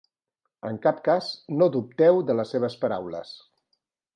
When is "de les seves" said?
2.31-2.79